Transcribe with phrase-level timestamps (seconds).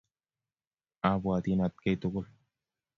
[1.09, 2.27] Abwatin atkei tugul